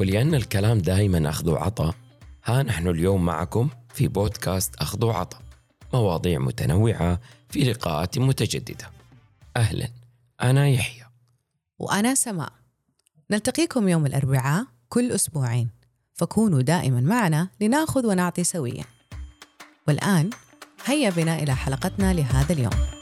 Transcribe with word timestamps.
ولأن 0.00 0.34
الكلام 0.34 0.78
دائما 0.78 1.28
أخذ 1.28 1.50
وعطاء 1.50 1.94
ها 2.44 2.62
نحن 2.62 2.88
اليوم 2.88 3.24
معكم 3.24 3.68
في 3.94 4.08
بودكاست 4.08 4.74
أخذ 4.76 5.04
وعطاء 5.04 5.42
مواضيع 5.94 6.38
متنوعة 6.38 7.20
في 7.48 7.60
لقاءات 7.60 8.18
متجددة. 8.18 8.90
أهلا 9.56 9.88
أنا 10.42 10.68
يحيى. 10.68 11.04
وأنا 11.78 12.14
سماء. 12.14 12.52
نلتقيكم 13.30 13.88
يوم 13.88 14.06
الأربعاء 14.06 14.66
كل 14.88 15.12
أسبوعين. 15.12 15.70
فكونوا 16.14 16.62
دائما 16.62 17.00
معنا 17.00 17.48
لنأخذ 17.60 18.06
ونعطي 18.06 18.44
سويا. 18.44 18.84
والآن 19.88 20.30
هيا 20.84 21.10
بنا 21.10 21.38
إلى 21.38 21.56
حلقتنا 21.56 22.12
لهذا 22.12 22.52
اليوم. 22.52 22.99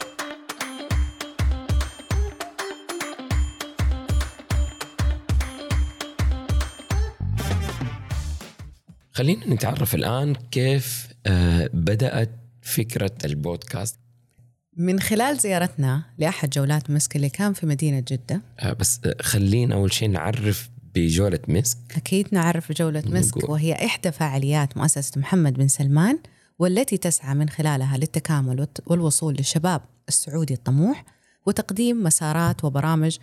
خلينا 9.19 9.53
نتعرف 9.53 9.95
الآن 9.95 10.35
كيف 10.35 11.07
آه، 11.25 11.69
بدأت 11.73 12.31
فكرة 12.61 13.11
البودكاست. 13.25 13.99
من 14.77 14.99
خلال 14.99 15.37
زيارتنا 15.37 16.03
لأحد 16.17 16.49
جولات 16.49 16.89
مسك 16.89 17.15
اللي 17.15 17.29
كان 17.29 17.53
في 17.53 17.65
مدينة 17.65 18.03
جدة. 18.07 18.41
آه، 18.59 18.73
بس 18.73 19.01
آه، 19.05 19.15
خلينا 19.21 19.75
أول 19.75 19.93
شيء 19.93 20.09
نعرف 20.09 20.69
بجولة 20.95 21.39
مسك. 21.47 21.77
أكيد 21.95 22.27
نعرف 22.31 22.71
جولة 22.71 23.03
مسك 23.05 23.37
نقول. 23.37 23.51
وهي 23.51 23.73
إحدى 23.73 24.11
فعاليات 24.11 24.77
مؤسسة 24.77 25.19
محمد 25.19 25.53
بن 25.53 25.67
سلمان 25.67 26.19
والتي 26.59 26.97
تسعى 26.97 27.35
من 27.35 27.49
خلالها 27.49 27.97
للتكامل 27.97 28.67
والوصول 28.85 29.35
للشباب 29.35 29.81
السعودي 30.07 30.53
الطموح 30.53 31.05
وتقديم 31.45 32.03
مسارات 32.03 32.63
وبرامج 32.63 33.17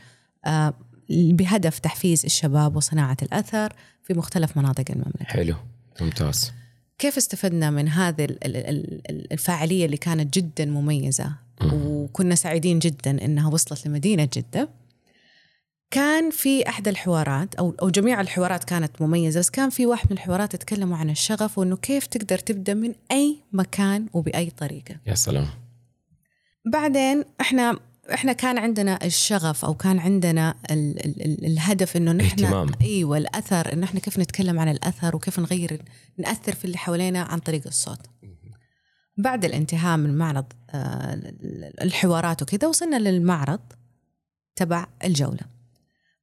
بهدف 1.10 1.78
تحفيز 1.78 2.24
الشباب 2.24 2.76
وصناعة 2.76 3.16
الأثر 3.22 3.72
في 4.02 4.14
مختلف 4.14 4.56
مناطق 4.56 4.84
المملكة. 4.90 5.24
حلو. 5.24 5.54
ممتاز. 6.02 6.52
كيف 6.98 7.16
استفدنا 7.16 7.70
من 7.70 7.88
هذه 7.88 8.24
ال- 8.24 8.44
ال- 8.46 8.56
ال- 9.10 9.32
الفاعلية 9.32 9.86
اللي 9.86 9.96
كانت 9.96 10.34
جدا 10.38 10.64
مميزة 10.64 11.32
وكنا 11.72 12.34
سعيدين 12.34 12.78
جدا 12.78 13.24
إنها 13.24 13.48
وصلت 13.50 13.86
لمدينة 13.86 14.28
جدة؟ 14.36 14.68
كان 15.90 16.30
في 16.30 16.68
احدى 16.68 16.90
الحوارات 16.90 17.54
أو 17.54 17.74
أو 17.82 17.90
جميع 17.90 18.20
الحوارات 18.20 18.64
كانت 18.64 19.02
مميزة 19.02 19.40
بس 19.40 19.50
كان 19.50 19.70
في 19.70 19.86
واحد 19.86 20.06
من 20.10 20.16
الحوارات 20.16 20.56
تكلموا 20.56 20.96
عن 20.96 21.10
الشغف 21.10 21.58
وإنه 21.58 21.76
كيف 21.76 22.06
تقدر 22.06 22.38
تبدأ 22.38 22.74
من 22.74 22.94
أي 23.12 23.36
مكان 23.52 24.06
وبأي 24.12 24.50
طريقة. 24.50 24.96
يا 25.06 25.14
سلام. 25.14 25.46
بعدين 26.72 27.24
إحنا 27.40 27.78
إحنا 28.14 28.32
كان 28.32 28.58
عندنا 28.58 29.04
الشغف 29.04 29.64
أو 29.64 29.74
كان 29.74 29.98
عندنا 29.98 30.54
ال 30.70 31.06
ال 31.06 31.22
ال 31.22 31.46
الهدف 31.46 31.96
إنه 31.96 32.12
نحن 32.12 32.44
اهتمام. 32.44 32.68
أيوه 32.80 33.18
الاثر 33.18 33.72
انه 33.72 33.84
إحنا 33.84 34.00
كيف 34.00 34.18
نتكلم 34.18 34.58
عن 34.58 34.68
الأثر 34.68 35.16
وكيف 35.16 35.40
نغير 35.40 35.82
نأثر 36.18 36.54
في 36.54 36.64
اللي 36.64 36.78
حوالينا 36.78 37.22
عن 37.22 37.38
طريق 37.38 37.66
الصوت. 37.66 38.00
بعد 39.16 39.44
الانتهاء 39.44 39.96
من 39.96 40.18
معرض 40.18 40.52
آه، 40.70 41.20
الحوارات 41.82 42.42
وكذا 42.42 42.68
وصلنا 42.68 42.96
للمعرض 42.96 43.60
تبع 44.56 44.86
الجولة. 45.04 45.56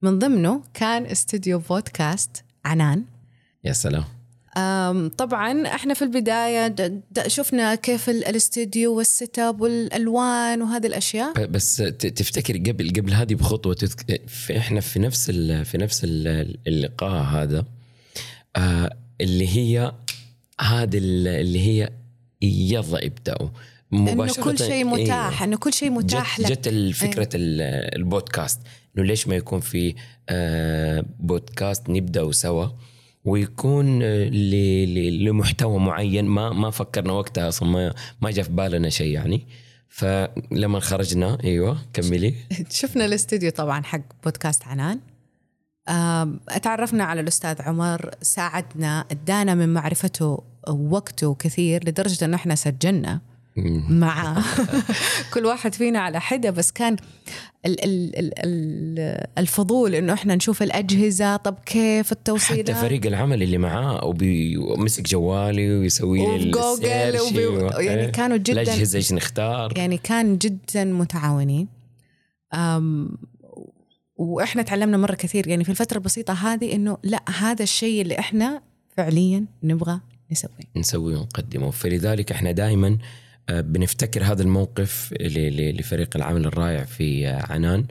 من 0.01 0.19
ضمنه 0.19 0.63
كان 0.73 1.05
استوديو 1.05 1.59
بودكاست 1.59 2.43
عنان 2.65 3.05
يا 3.63 3.73
سلام 3.73 4.03
طبعا 5.17 5.67
إحنا 5.67 5.93
في 5.93 6.01
البداية 6.01 6.75
شفنا 7.27 7.75
كيف 7.75 8.09
ال- 8.09 8.25
الاستديو 8.25 8.97
وال 8.97 9.39
setup 9.39 9.61
والألوان 9.61 10.61
وهذه 10.61 10.87
الأشياء. 10.87 11.45
بس 11.45 11.75
تفتكر 12.15 12.57
قبل 12.57 12.89
قبل 12.89 13.13
هذه 13.13 13.35
بخطوة 13.35 13.73
تذك... 13.73 14.21
في 14.27 14.57
إحنا 14.57 14.79
في 14.81 14.99
نفس 14.99 15.29
ال... 15.29 15.65
في 15.65 15.77
نفس 15.77 16.01
ال- 16.03 16.57
اللقاء 16.67 17.23
هذا 17.23 17.65
آه 18.55 18.97
اللي 19.21 19.47
هي 19.47 19.91
هذه 20.61 20.97
ال- 20.97 21.27
اللي 21.27 21.59
هي 21.59 21.89
يلا 22.41 23.05
ابدأوا. 23.05 23.49
إنه 23.93 24.13
مباشرة 24.13 24.43
كل 24.43 24.57
شيء 24.57 24.85
متاح 24.85 25.31
أيوة. 25.41 25.43
إنه 25.43 25.57
كل 25.57 25.73
شيء 25.73 25.89
متاح 25.89 26.41
جت, 26.41 26.45
لك 26.45 26.51
جت 26.59 26.67
الفكرة 26.67 27.29
ال- 27.35 27.95
البودكاست 27.95 28.59
إنه 28.97 29.05
ليش 29.05 29.27
ما 29.27 29.35
يكون 29.35 29.59
في 29.59 29.95
آه، 30.29 31.05
بودكاست 31.19 31.89
نبدأ 31.89 32.31
سوا؟ 32.31 32.67
ويكون 33.25 34.03
آه، 34.03 34.29
لمحتوى 35.09 35.79
معين. 35.79 36.25
ما 36.25 36.49
ما 36.49 36.69
فكرنا 36.69 37.13
وقتها 37.13 37.47
أصلا 37.47 37.69
ما 37.69 37.93
ما 38.21 38.31
جاء 38.31 38.45
في 38.45 38.51
بالنا 38.51 38.89
شيء 38.89 39.13
يعني. 39.13 39.47
فلما 39.89 40.79
خرجنا 40.79 41.37
أيوه 41.43 41.77
كملي. 41.93 42.35
شفنا 42.69 43.05
الاستديو 43.05 43.51
طبعا 43.51 43.83
حق 43.83 44.01
بودكاست 44.23 44.63
عنان. 44.63 44.99
اتعرفنا 46.49 47.03
على 47.03 47.21
الأستاذ 47.21 47.61
عمر 47.61 48.11
ساعدنا 48.21 49.05
أدانا 49.11 49.55
من 49.55 49.73
معرفته 49.73 50.43
وقته 50.67 51.35
كثير 51.35 51.89
لدرجة 51.89 52.25
إنه 52.25 52.35
إحنا 52.35 52.55
سجلنا. 52.55 53.21
مع 53.89 54.43
كل 55.33 55.45
واحد 55.45 55.73
فينا 55.75 55.99
على 55.99 56.21
حدة 56.21 56.49
بس 56.49 56.71
كان 56.71 56.95
ال 57.65 57.83
ال 57.83 58.15
ال 58.19 58.31
ال 58.39 59.27
الفضول 59.37 59.95
إنه 59.95 60.13
إحنا 60.13 60.35
نشوف 60.35 60.63
الأجهزة 60.63 61.35
طب 61.35 61.55
كيف 61.65 62.11
التوصيل 62.11 62.59
حتى 62.59 62.73
فريق 62.73 63.05
العمل 63.05 63.43
اللي 63.43 63.57
معاه 63.57 64.15
ومسك 64.57 65.03
جوالي 65.09 65.75
ويسوي 65.77 66.37
لي 66.37 66.51
وبي- 66.51 67.45
و- 67.47 67.67
يعني 67.79 68.01
إيه. 68.01 68.07
كانوا 68.11 68.37
جداً- 68.37 68.49
الأجهزة 68.49 68.97
إيش 68.97 69.13
نختار؟ 69.13 69.77
يعني 69.77 69.97
كان 69.97 70.37
جدا 70.37 70.83
متعاونين. 70.83 71.67
أم 72.53 73.17
وإحنا 74.15 74.61
تعلمنا 74.61 74.97
مرة 74.97 75.15
كثير 75.15 75.47
يعني 75.47 75.63
في 75.63 75.69
الفترة 75.69 75.97
البسيطة 75.97 76.33
هذه 76.33 76.75
إنه 76.75 76.97
لا 77.03 77.23
هذا 77.39 77.63
الشيء 77.63 78.01
اللي 78.01 78.19
إحنا 78.19 78.61
فعليا 78.97 79.45
نبغى 79.63 79.99
نسويه. 80.31 80.51
نسويه 80.77 81.17
ونقدمه. 81.17 81.71
فلذلك 81.71 82.31
إحنا 82.31 82.51
دائما 82.51 82.97
بنفتكر 83.49 84.23
هذا 84.23 84.41
الموقف 84.43 85.13
لفريق 85.21 86.09
العمل 86.15 86.45
الرائع 86.45 86.83
في 86.83 87.27
آه، 87.27 87.51
عنان. 87.51 87.85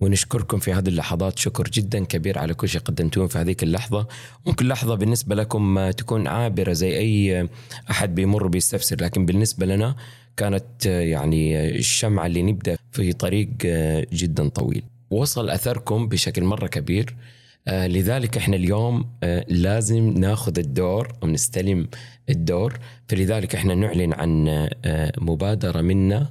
ونشكركم 0.00 0.58
في 0.58 0.72
هذه 0.72 0.88
اللحظات. 0.88 1.38
شكر 1.38 1.64
جدا 1.64 2.04
كبير 2.04 2.38
على 2.38 2.54
كل 2.54 2.68
شيء 2.68 2.80
قدمتوه 2.80 3.26
في 3.26 3.38
هذيك 3.38 3.62
اللحظة. 3.62 4.06
ممكن 4.46 4.68
لحظة 4.68 4.94
بالنسبة 4.94 5.34
لكم 5.34 5.78
آه، 5.78 5.90
تكون 5.90 6.26
عابرة 6.26 6.72
زي 6.72 6.98
أي 6.98 7.40
آه، 7.40 7.48
أحد 7.90 8.14
بيمر 8.14 8.46
بيستفسر 8.46 8.96
لكن 9.00 9.26
بالنسبة 9.26 9.66
لنا 9.66 9.96
كانت 10.36 10.86
آه، 10.86 11.00
يعني 11.00 11.58
آه، 11.58 11.70
الشمعة 11.70 12.26
اللي 12.26 12.42
نبدأ 12.42 12.78
في 12.92 13.12
طريق 13.12 13.48
آه، 13.64 14.06
جدا 14.12 14.48
طويل. 14.48 14.82
وصل 15.10 15.50
أثركم 15.50 16.08
بشكل 16.08 16.44
مرة 16.44 16.66
كبير. 16.66 17.14
آه، 17.14 17.37
لذلك 17.66 18.36
إحنا 18.36 18.56
اليوم 18.56 19.04
آه، 19.22 19.44
لازم 19.48 20.08
ناخذ 20.18 20.58
الدور 20.58 21.12
أو 21.22 21.28
نستلم 21.28 21.88
الدور. 22.30 22.78
فلذلك 23.08 23.54
إحنا 23.54 23.74
نعلن 23.74 24.12
عن 24.12 24.48
آه، 24.84 25.12
مبادرة 25.18 25.80
منا 25.80 26.30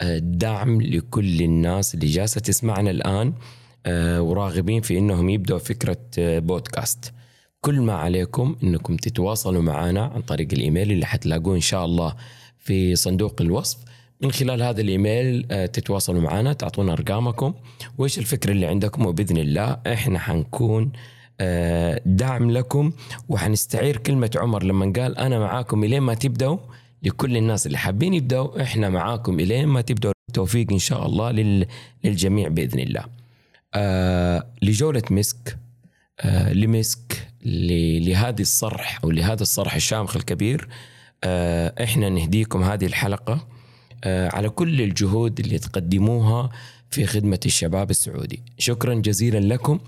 آه، 0.00 0.18
دعم 0.18 0.82
لكل 0.82 1.42
الناس 1.42 1.94
اللي 1.94 2.06
جالسة 2.06 2.40
تسمعنا 2.40 2.90
الآن 2.90 3.32
آه، 3.86 4.22
وراغبين 4.22 4.80
في 4.82 4.98
إنهم 4.98 5.28
يبدأوا 5.28 5.58
فكرة 5.58 5.98
آه، 6.18 6.38
بودكاست. 6.38 7.12
كل 7.60 7.80
ما 7.80 7.92
عليكم 7.92 8.56
إنكم 8.62 8.96
تتواصلوا 8.96 9.62
معنا 9.62 10.04
عن 10.04 10.20
طريق 10.22 10.48
الإيميل 10.52 10.92
اللي 10.92 11.06
حتلاقوه 11.06 11.54
إن 11.54 11.60
شاء 11.60 11.84
الله 11.84 12.14
في 12.58 12.96
صندوق 12.96 13.42
الوصف. 13.42 13.78
من 14.20 14.32
خلال 14.32 14.62
هذا 14.62 14.80
الإيميل 14.80 15.46
آه، 15.50 15.66
تتواصلوا 15.66 16.20
معنا 16.20 16.52
تعطونا 16.52 16.92
أرقامكم. 16.92 17.54
وإيش 17.98 18.18
الفكرة 18.18 18.52
اللي 18.52 18.66
عندكم؟ 18.66 19.06
وبإذن 19.06 19.36
الله 19.36 19.78
إحنا 19.86 20.18
حنكون 20.18 20.92
آه، 21.40 22.00
دعم 22.06 22.50
لكم 22.50 22.92
وحنستعير 23.28 23.96
كلمة 23.96 24.30
عمر 24.36 24.62
لما 24.62 24.92
قال 24.96 25.18
أنا 25.18 25.38
معاكم 25.38 25.84
إلين 25.84 26.00
ما 26.02 26.14
تبدأوا. 26.14 26.58
لكل 27.02 27.36
الناس 27.36 27.66
اللي 27.66 27.78
حابين 27.78 28.14
يبدأوا 28.14 28.62
إحنا 28.62 28.88
معاكم 28.88 29.40
إلين 29.40 29.66
ما 29.68 29.80
تبدأوا. 29.80 30.12
التوفيق 30.28 30.72
إن 30.72 30.78
شاء 30.78 31.06
الله 31.06 31.30
لل- 31.30 31.66
للجميع 32.04 32.48
بإذن 32.48 32.78
الله. 32.80 33.04
آه 33.74 34.46
لجولة 34.62 35.02
مسك 35.10 35.58
لمسك 36.52 37.28
لهذه 37.44 38.40
الصرح 38.40 38.98
أو 39.04 39.10
لهذا 39.10 39.42
الصرح 39.42 39.74
الشامخ 39.74 40.16
الكبير 40.16 40.68
إحنا 41.82 42.08
نهديكم 42.08 42.62
هذه 42.62 42.86
الحلقة. 42.86 43.46
على 44.06 44.48
كل 44.48 44.80
الجهود 44.80 45.40
اللي 45.40 45.58
تقدموها 45.58 46.50
في 46.90 47.06
خدمة 47.06 47.40
الشباب 47.46 47.90
السعودي. 47.90 48.42
شكرا 48.58 48.94
جزيلا 48.94 49.38
لكم 49.54 49.78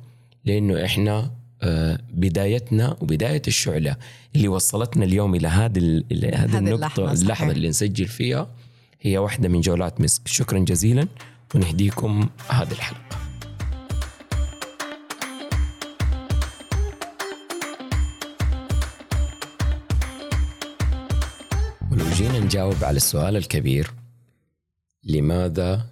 لأنه 0.44 0.85
إحنا 0.85 1.31
آه 1.62 1.99
بدايتنا 2.15 2.97
وبداية 3.00 3.43
الشعلة 3.49 3.97
اللي 4.37 4.49
وصلتنا 4.49 5.05
اليوم 5.05 5.35
إلى 5.35 5.49
هذه 5.49 5.79
ال- 5.79 6.05
إلى 6.12 6.29
هذه 6.29 6.50
هذه 6.50 6.59
النقطة 6.59 7.12
اللحظة،. 7.12 7.50
اللي 7.50 7.69
نسجل 7.69 8.06
فيها 8.06 8.50
هي 9.00 9.19
واحدة 9.19 9.49
من 9.49 9.61
جولات 9.61 10.00
مسك 10.00 10.29
شكرا 10.29 10.59
جزيلا 10.59 11.09
ونهديكم 11.55 12.29
هذه 12.49 12.73
الحلقة. 12.73 13.19
ولو 21.93 22.05
جينا 22.14 22.38
نجاوب 22.41 22.76
على 22.82 22.97
السؤال 22.97 23.37
الكبير 23.37 23.91
لماذا 25.08 25.87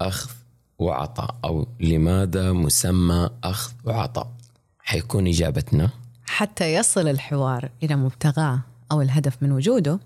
أخذ 0.00 0.30
وعطاء 0.78 1.34
أو 1.44 1.66
لماذا 1.80 2.52
مسمى 2.52 3.30
أخذ 3.44 3.72
وعطاء 3.84 4.32
حيكون 4.78 5.26
إجابتنا. 5.26 5.90
حتى 6.24 6.74
يصل 6.74 7.08
الحوار 7.08 7.70
إلى 7.82 7.96
مبتغاه 7.96 8.60
أو 8.92 9.02
الهدف 9.02 9.42
من 9.42 9.52
وجوده 9.52 10.00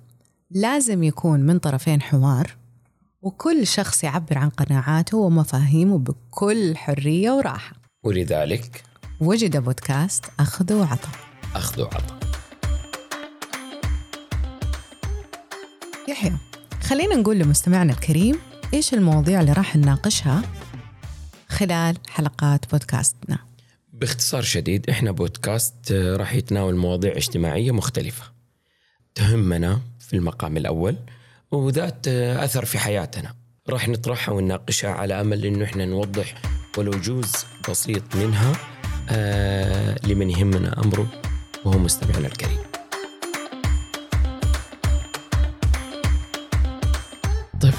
لازم 0.51 1.03
يكون 1.03 1.41
من 1.41 1.59
طرفين 1.59 2.03
حوار 2.03 2.57
وكل 3.23 3.67
شخص 3.67 4.05
يعبر 4.05 4.39
عن 4.39 4.49
قناعاته 4.49 5.19
ومفاهيمه 5.19 5.99
بكل 5.99 6.77
حرية 6.77 7.31
وراحة. 7.31 7.77
ولذلك 8.03 8.85
وجد 9.21 9.57
بودكاست 9.57 10.25
أخذ 10.41 10.73
وعطى. 10.75 11.09
أخذ 11.55 11.83
وعطى. 11.83 12.15
يحيى. 16.09 16.56
خلينا 16.87 17.17
نقول 17.17 17.39
لمستمعنا 17.39 17.93
الكريم 17.93 18.39
إيش 18.75 18.95
المواضيع 18.95 19.41
اللي 19.41 19.53
راح 19.53 19.77
نناقشها 19.77 20.43
خلال 21.49 21.97
حلقات 22.09 22.71
بودكاستنا؟ 22.71 23.39
باختصار 23.93 24.43
شديد 24.43 24.91
إحنا 24.91 25.11
بودكاست 25.11 25.93
آه، 25.93 26.17
راح 26.17 26.35
يتناول 26.35 26.77
مواضيع 26.77 27.17
اجتماعية 27.17 27.71
مختلفة. 27.71 28.25
تهمنا 29.15 29.81
في 30.01 30.17
المقام 30.17 30.57
الأول 30.57 30.97
وذات 31.51 32.09
آه، 32.09 32.45
أثر 32.45 32.65
في 32.65 32.79
حياتنا. 32.79 33.35
راح 33.69 33.89
نطرحها 33.89 34.35
ونناقشها 34.35 34.91
على 34.91 35.21
أمل 35.21 35.47
إنه 35.47 35.65
إحنا 35.65 35.85
نوضح 35.85 36.35
ولو 36.79 36.91
جزء 36.91 37.47
بسيط 37.69 38.17
منها 38.17 38.53
آه 39.11 39.99
لمن 40.07 40.31
يهمنا 40.31 40.83
أمره 40.85 41.07
وهو 41.65 41.79
مستمعنا 41.79 42.27
الكريم. 42.27 42.66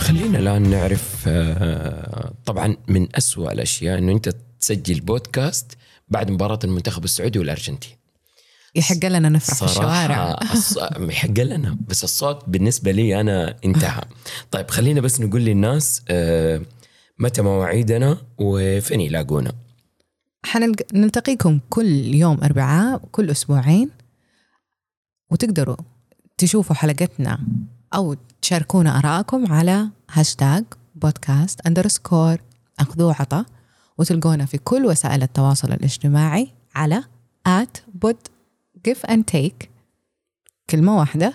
خلينا 0.08 0.40
الآن 0.40 0.70
نعرف 0.70 1.24
آه 1.28 2.34
طبعا 2.46 2.78
من 2.88 3.08
أسوأ 3.16 3.52
الأشياء 3.52 3.98
أنه 3.98 4.12
أنت 4.12 4.30
تسجل 4.60 5.00
بودكاست 5.00 5.78
بعد 6.08 6.32
مباراة 6.32 6.60
المنتخب 6.64 7.04
السعودي 7.04 7.40
والأرجنتين. 7.40 7.92
يحق 8.76 9.06
لنا 9.06 9.30
نفرح 9.30 9.58
في 9.58 9.66
الشوارع. 9.66 10.40
يحق 11.00 11.40
لنا 11.40 11.78
بس 11.88 12.04
الصوت 12.04 12.50
بالنسبة 12.50 12.92
لي 12.92 13.22
أنا 13.22 13.58
انتهى. 13.66 14.02
طيب 14.52 14.70
خلينا 14.70 15.02
بس 15.02 15.22
نقول 15.22 15.42
للناس 15.42 16.02
آه 16.10 16.62
متى 17.20 17.42
مواعيدنا 17.42 18.18
وفين 18.38 19.02
يلاقونا؟ 19.02 19.52
حنلق... 20.46 20.76
نلتقيكم 20.94 21.60
كل 21.70 22.16
يوم 22.16 22.44
أربعاء 22.44 23.02
كل 23.12 23.30
أسبوعين 23.32 23.90
وتقدروا 25.32 25.78
تشوفوا 26.38 26.76
حلقتنا 26.76 27.40
أو 27.94 28.16
تشاركونا 28.42 29.00
آراءكم 29.00 29.52
على 29.54 29.90
هاشتاج 30.12 30.64
بودكاست 30.96 31.68
underscore 31.68 32.38
أخذ 32.80 33.14
وعطا 33.14 33.46
وتلقونا 33.98 34.46
في 34.46 34.58
كل 34.58 34.86
وسائل 34.86 35.24
التواصل 35.24 35.72
الاجتماعي 35.72 36.48
على 36.76 37.04
at 37.48 37.82
pod 37.94 38.18
give 38.88 39.10
and 39.10 39.22
take. 39.36 39.68
كلمة 40.70 40.98
واحدة. 40.98 41.34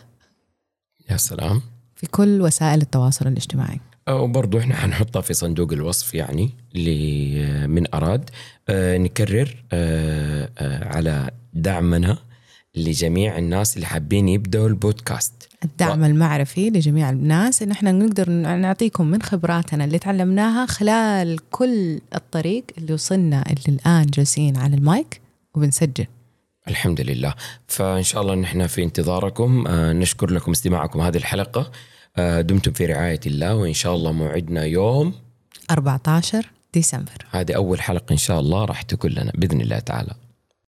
يا 1.11 1.17
سلام. 1.17 1.63
في 1.97 2.07
كل 2.07 2.41
وسائل 2.41 2.81
التواصل 2.81 3.27
الاجتماعي. 3.27 3.81
وبرضو 4.09 4.59
إحنا 4.59 4.75
حنحطها 4.75 5.23
في 5.23 5.35
صندوق 5.35 5.73
الوصف 5.73 6.15
يعني 6.15 6.51
من 7.67 7.95
أراد. 7.95 8.31
آه 8.69 8.99
نكرر 8.99 9.65
آه 9.73 10.51
آه 10.59 10.97
على 10.97 11.31
دعمنا 11.55 12.19
لجميع 12.75 13.39
الناس 13.39 13.77
اللي 13.77 13.87
حابين 13.87 14.29
يبدأوا 14.29 14.69
البودكاست. 14.69 15.33
الدعم 15.65 16.05
المعرفي 16.05 16.71
لجميع 16.71 17.11
الناس 17.11 17.63
إن 17.63 17.71
إحنا 17.71 17.93
نقدر 17.93 18.31
نعطيكم 18.31 19.07
من 19.07 19.23
خبراتنا 19.23 19.85
اللي 19.85 19.99
تعلمناها 19.99 20.67
خلال 20.67 21.39
كل 21.51 22.01
الطريق 22.15 22.65
اللي 22.79 22.93
وصلنا 22.93 23.45
اللي 23.47 23.79
الآن 23.79 24.07
جالسين 24.07 24.57
على 24.57 24.77
المايك 24.77 25.21
وبنسجل. 25.55 26.07
الحمد 26.69 27.01
لله. 27.01 27.35
فإن 27.67 28.03
شاء 28.03 28.23
الله 28.23 28.35
نحن 28.35 28.67
في 28.67 28.83
انتظاركم. 28.83 29.67
آه 29.67 29.93
نشكر 29.93 30.31
لكم 30.31 30.51
استماعكم 30.51 31.01
هذه 31.01 31.17
الحلقة. 31.17 31.71
آه 32.17 32.41
دمتم 32.41 32.73
في 32.73 32.87
رعاية 32.87 33.21
الله 33.27 33.55
وإن 33.55 33.73
شاء 33.73 33.95
الله 33.95 34.13
موعدنا 34.13 34.65
يوم 34.65 35.15
14 35.71 36.51
ديسمبر. 36.75 37.27
هذه 37.31 37.53
أول 37.53 37.81
حلقة 37.81 38.13
إن 38.13 38.17
شاء 38.17 38.41
الله 38.41 38.65
راح 38.65 38.83
تكون 38.83 39.11
لنا 39.11 39.33
بإذن 39.35 39.61
الله 39.61 39.79
تعالى. 39.79 40.15